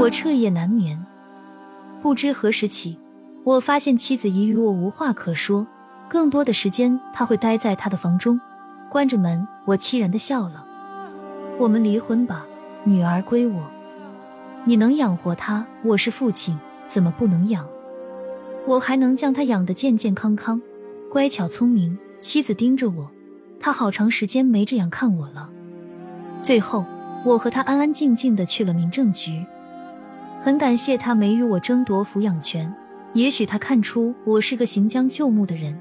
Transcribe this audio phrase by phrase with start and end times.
[0.00, 0.98] 我彻夜难眠。
[2.00, 2.98] 不知何时起，
[3.44, 5.66] 我发现妻子已与我无话可说，
[6.08, 8.40] 更多的时间他会待在他的房中，
[8.88, 9.46] 关着门。
[9.66, 10.66] 我凄然的笑了。
[11.58, 12.46] 我们离婚吧，
[12.84, 13.62] 女儿归我。
[14.64, 17.68] 你能养活她，我是父亲，怎么不能养？
[18.66, 20.60] 我还能将她养得健健康康、
[21.10, 21.98] 乖巧聪明。
[22.18, 23.10] 妻子盯着我，
[23.58, 25.50] 她好长时间没这样看我了。
[26.40, 26.84] 最后，
[27.24, 29.44] 我和他安安静静的去了民政局。
[30.42, 32.72] 很感谢他没与我争夺抚养权。
[33.12, 35.78] 也许他看出我是个行将就木的人，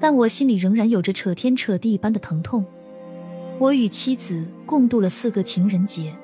[0.00, 2.64] 但我心里仍然有着扯天扯地般的疼痛。
[3.58, 6.16] 我与妻子共度了四个情人节。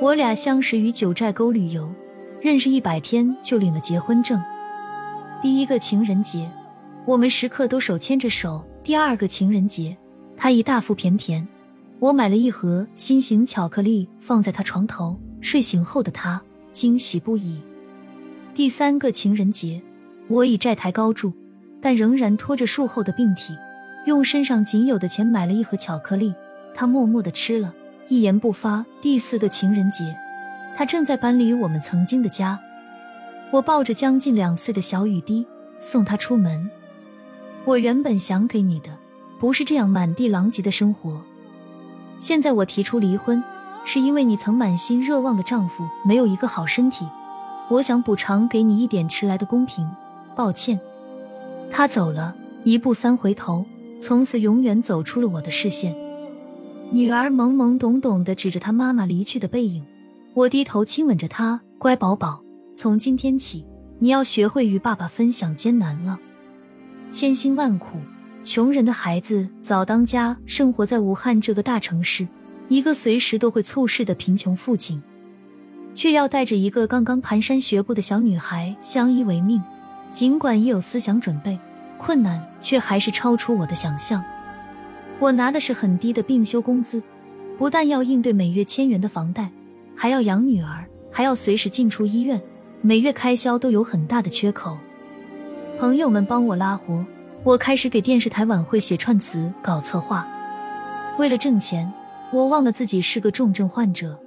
[0.00, 1.88] 我俩相识于九寨沟旅游，
[2.40, 4.40] 认识一百天就领了结婚证。
[5.42, 6.50] 第一个情人节，
[7.06, 9.96] 我们时刻都手牵着手；第二个情人节，
[10.36, 11.46] 他一大腹便便，
[11.98, 16.40] 我买了一盒心形巧克力放在他床头，睡醒后的他。
[16.74, 17.62] 惊喜不已。
[18.52, 19.80] 第三个情人节，
[20.26, 21.32] 我已债台高筑，
[21.80, 23.54] 但仍然拖着术后的病体，
[24.06, 26.34] 用身上仅有的钱买了一盒巧克力。
[26.74, 27.72] 他默默的吃了，
[28.08, 28.84] 一言不发。
[29.00, 30.16] 第四个情人节，
[30.76, 32.58] 他正在搬离我们曾经的家，
[33.52, 35.46] 我抱着将近两岁的小雨滴
[35.78, 36.68] 送他出门。
[37.64, 38.90] 我原本想给你的，
[39.38, 41.22] 不是这样满地狼藉的生活。
[42.18, 43.40] 现在我提出离婚。
[43.84, 47.06] 是因为你曾满心热望的丈夫没有一个好身体，
[47.68, 49.88] 我想补偿给你一点迟来的公平。
[50.34, 50.80] 抱歉，
[51.70, 53.64] 他走了一步三回头，
[54.00, 55.94] 从此永远走出了我的视线。
[56.90, 59.84] 女儿懵懵懂懂的指着她妈妈离去的背影，
[60.34, 62.42] 我低头亲吻着她，乖宝宝，
[62.74, 63.64] 从今天起
[63.98, 66.18] 你要学会与爸爸分享艰难了。
[67.10, 67.98] 千辛万苦，
[68.42, 72.26] 穷人的孩子早当家，生活在武汉这个大城市。
[72.68, 75.02] 一个随时都会猝逝的贫穷父亲，
[75.92, 79.62] 却要带着一个刚刚蹒跚学步的小女孩相依为命。
[80.10, 81.58] 尽管已有思想准备，
[81.98, 84.24] 困难却还是超出我的想象。
[85.18, 87.02] 我拿的是很低的病休工资，
[87.58, 89.50] 不但要应对每月千元的房贷，
[89.96, 92.40] 还要养女儿，还要随时进出医院，
[92.80, 94.78] 每月开销都有很大的缺口。
[95.80, 97.04] 朋友们帮我拉活，
[97.42, 100.26] 我开始给电视台晚会写串词、搞策划，
[101.18, 101.92] 为了挣钱。
[102.34, 104.18] 我忘了自己是个重症患者。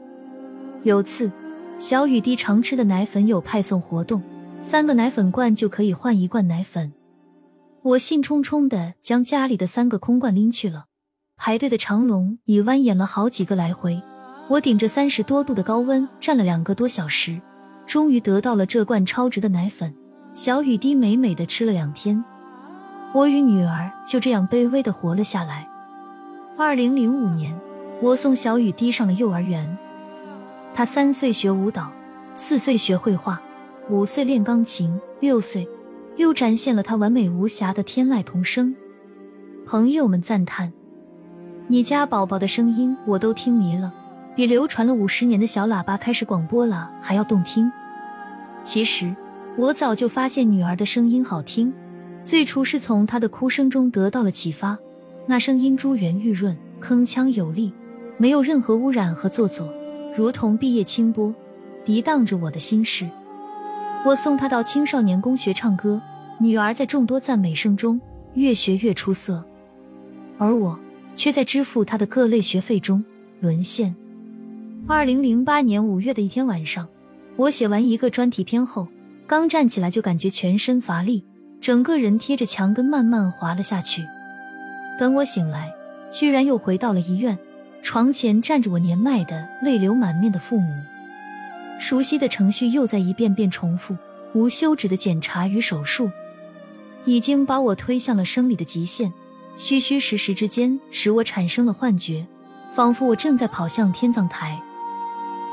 [0.83, 1.29] 有次，
[1.77, 4.23] 小雨滴常吃的奶粉有派送活动，
[4.61, 6.93] 三个奶粉罐就可以换一罐奶粉。
[7.81, 10.85] 我兴冲冲的将家里的三个空罐拎去了，
[11.35, 14.01] 排队的长龙已蜿蜒了好几个来回。
[14.47, 17.41] 我顶着三十多度的高温站了两个多小时，
[17.85, 19.93] 终于得到了这罐超值的奶粉。
[20.33, 22.23] 小雨滴美美的吃了两天，
[23.13, 25.67] 我与女儿就这样卑微的活了下来。
[26.57, 27.53] 二零零五年。
[27.99, 29.75] 我送小雨滴上了幼儿园，
[30.71, 31.91] 他三岁学舞蹈，
[32.35, 33.41] 四岁学绘画，
[33.89, 35.67] 五岁练钢琴，六岁
[36.15, 38.75] 又展现了他完美无瑕的天籁童声。
[39.65, 40.71] 朋友们赞叹
[41.67, 43.91] ：“你家宝宝的声音我都听迷了，
[44.35, 47.71] 比流传了五十年的小喇叭开始广播了还要动听。”
[48.61, 49.11] 其实
[49.57, 51.73] 我早就发现女儿的声音好听，
[52.23, 54.77] 最初是从她的哭声中得到了启发，
[55.25, 57.73] 那声音珠圆玉润，铿锵有力。
[58.17, 59.71] 没有任何污染和做作，
[60.15, 61.33] 如同毕业清波，
[61.85, 63.07] 涤荡着我的心事。
[64.05, 66.01] 我送她到青少年宫学唱歌，
[66.39, 67.99] 女儿在众多赞美声中
[68.33, 69.43] 越学越出色，
[70.37, 70.79] 而我
[71.13, 73.03] 却在支付她的各类学费中
[73.39, 73.95] 沦陷。
[74.87, 76.87] 二零零八年五月的一天晚上，
[77.35, 78.87] 我写完一个专题片后，
[79.27, 81.23] 刚站起来就感觉全身乏力，
[81.61, 84.03] 整个人贴着墙根慢慢滑了下去。
[84.97, 85.71] 等我醒来，
[86.09, 87.37] 居然又回到了医院。
[87.87, 90.73] 床前站着我年迈的、泪流满面的父母，
[91.79, 93.95] 熟悉的程序又在一遍遍重复，
[94.33, 96.11] 无休止的检查与手术，
[97.05, 99.13] 已经把我推向了生理的极限。
[99.55, 102.27] 虚虚实实之间，使我产生了幻觉，
[102.73, 104.61] 仿佛我正在跑向天葬台。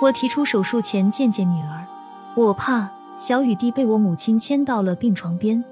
[0.02, 1.86] 我提出手术前见见女儿，
[2.36, 5.64] 我怕小雨滴被我母亲牵到了病床边。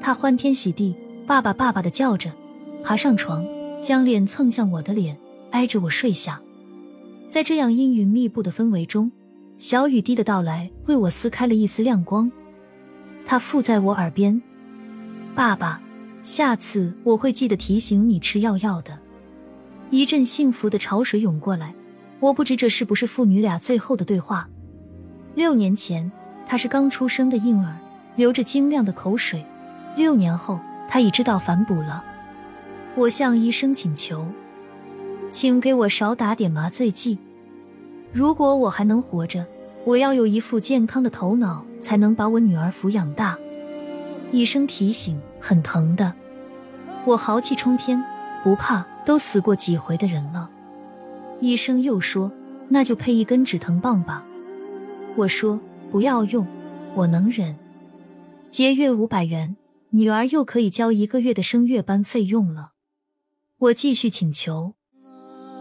[0.00, 0.94] 她欢天喜地，
[1.26, 2.30] 爸爸爸爸的叫着，
[2.84, 3.44] 爬上床，
[3.82, 5.18] 将脸蹭向我的脸。
[5.54, 6.42] 挨着我睡下，
[7.30, 9.12] 在这样阴云密布的氛围中，
[9.56, 12.30] 小雨滴的到来为我撕开了一丝亮光。
[13.24, 14.42] 他附在我耳边
[15.32, 15.80] ：“爸爸，
[16.22, 18.98] 下次我会记得提醒你吃药药的。”
[19.90, 21.72] 一阵幸福的潮水涌过来，
[22.18, 24.48] 我不知这是不是父女俩最后的对话。
[25.36, 26.10] 六年前，
[26.48, 27.78] 他是刚出生的婴儿，
[28.16, 29.38] 流着晶亮的口水；
[29.96, 30.58] 六年后，
[30.88, 32.04] 他已知道反哺了。
[32.96, 34.26] 我向医生请求。
[35.34, 37.18] 请给我少打点麻醉剂。
[38.12, 39.44] 如果我还能活着，
[39.84, 43.36] 我要有一副健康的头脑，才能把我女儿抚养大。
[44.30, 46.14] 医生提醒，很疼的。
[47.04, 48.00] 我豪气冲天，
[48.44, 50.48] 不怕，都死过几回的人了。
[51.40, 52.30] 医生又说，
[52.68, 54.24] 那就配一根止疼棒吧。
[55.16, 55.58] 我说
[55.90, 56.46] 不要用，
[56.94, 57.56] 我能忍。
[58.48, 59.56] 节约五百元，
[59.90, 62.70] 女儿又可以交一个月的声乐班费用了。
[63.58, 64.74] 我继续请求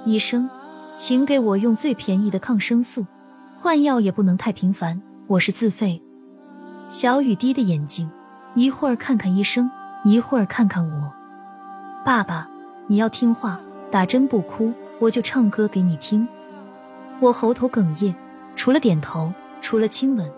[0.06, 0.50] 医生，
[0.96, 3.06] 请给我用最便宜的抗生素。
[3.56, 6.02] 换药也不能太频繁，我是自费。
[6.90, 8.12] 小雨滴的眼睛
[8.54, 9.72] 一会儿看看医生，
[10.04, 11.14] 一会儿看看我。
[12.04, 12.50] 爸爸，
[12.88, 13.58] 你要听话，
[13.90, 16.28] 打针不哭，我就唱歌给你听。
[17.22, 18.14] 我喉头哽咽，
[18.58, 20.30] 除了点头，除了亲吻，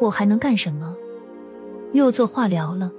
[0.00, 0.96] 我还能干什么？
[1.92, 2.90] 又做化疗了。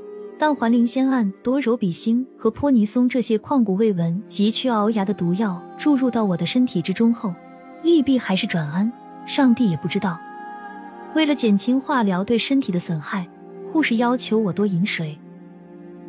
[0.42, 7.32] 当环磷酰胺、多柔比星和泼尼松这些旷古未闻、急缺熬牙的毒药注入到我的身体之中后，
[7.84, 8.92] 利弊还是转安？
[9.28, 10.20] 上帝也不知道。
[11.14, 13.30] 为了减轻化疗对身体的损害，
[13.72, 15.16] 护士要求我多饮水。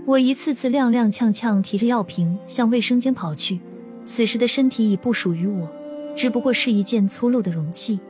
[0.06, 3.60] 我一次次踉踉跄跄提着药瓶向卫生间跑去。
[4.06, 5.68] 此时的身体已不属于我，
[6.16, 8.00] 只不过是一件粗陋的容器。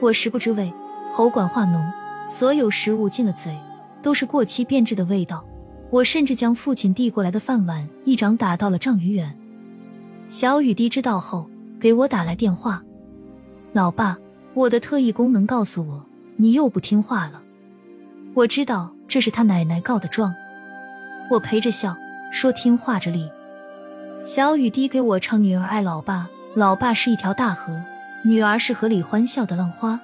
[0.00, 0.72] 我食不知味，
[1.12, 1.80] 喉管化脓，
[2.28, 3.56] 所有食物进了嘴
[4.02, 5.44] 都是过期变质的味道。
[5.90, 9.34] 我甚至将父亲递过来的饭碗一掌打到了丈余远。
[10.28, 11.48] 小雨滴知道后，
[11.80, 12.82] 给我打来电话。
[13.72, 14.18] 老爸，
[14.52, 16.04] 我的特异功能告诉我
[16.36, 17.42] 你又不听话了。
[18.34, 20.34] 我知道这是他奶奶告的状。
[21.30, 21.96] 我陪着笑
[22.30, 23.30] 说：“听话着哩。”
[24.24, 27.82] 小雨滴给我唱：“女儿爱老爸，老爸是一条大河，
[28.24, 29.98] 女儿是河里欢笑的浪花。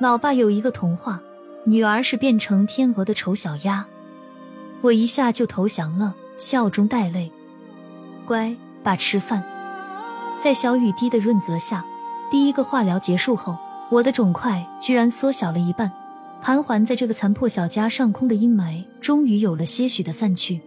[0.00, 1.20] 老爸有一个童话，
[1.68, 3.86] 女儿是变成天鹅的丑小鸭。”
[4.80, 7.30] 我一下就投降了，笑中带泪。
[8.26, 9.44] 乖，爸吃饭。
[10.40, 11.84] 在小雨滴的润泽下。
[12.30, 13.56] 第一个化疗结束后，
[13.90, 15.90] 我的肿块居然缩小了一半，
[16.42, 20.60] 盘桓在这个残破小家上空的阴霾终于有了些许的散去。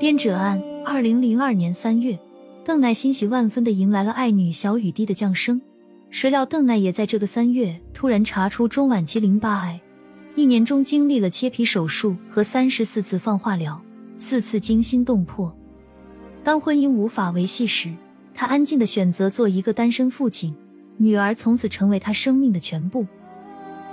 [0.00, 2.18] 编者按：二零零二年三月，
[2.64, 5.62] 邓奈欣喜万分的迎来了爱女小雨滴的降生。
[6.10, 9.80] 谁料邓奈也在这个三月突然查出中晚期淋巴癌，
[10.36, 13.80] 一年中经历了切皮手术和三十四次放化疗，
[14.16, 15.54] 四次惊心动魄。
[16.42, 17.94] 当婚姻无法维系时，
[18.34, 20.54] 他安静的选择做一个单身父亲。
[20.96, 23.06] 女儿从此成为他生命的全部。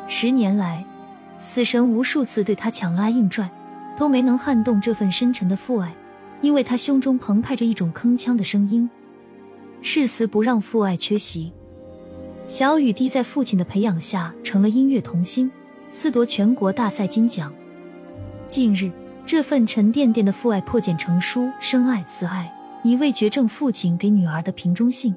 [0.07, 0.85] 十年来，
[1.39, 3.49] 死神无数次对他强拉硬拽，
[3.97, 5.95] 都没能撼动这份深沉的父爱，
[6.41, 8.87] 因为他胸中澎湃着一种铿锵的声音，
[9.81, 11.51] 誓死不让父爱缺席。
[12.45, 15.49] 小雨滴在父亲的培养下成了音乐童星，
[15.93, 17.53] 四夺全国大赛金奖。
[18.47, 18.89] 近日，
[19.25, 22.49] 这份沉甸甸的父爱破茧成书，深爱慈爱，
[22.81, 25.13] 一位绝症父亲给女儿的瓶中信。